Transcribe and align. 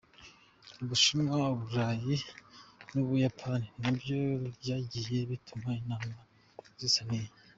U 0.81 0.83
Bushinwa, 0.89 1.37
Uburayi 1.53 2.15
n’Ubuyapani 2.93 3.67
na 3.81 3.89
byo 3.97 4.19
byagiye 4.59 5.19
bitumiza 5.29 5.73
inama 5.83 6.13
zisa 6.79 7.01
n’iyi. 7.09 7.31